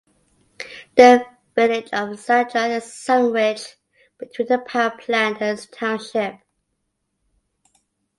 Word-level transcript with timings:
The 0.95 1.23
village 1.53 1.89
of 1.93 2.09
Sadras 2.17 2.75
is 2.77 2.91
sandwiched 2.91 3.75
between 4.17 4.47
the 4.47 4.57
power 4.57 4.89
plant 4.97 5.39
and 5.43 5.55
its 5.59 5.67
township. 5.67 6.39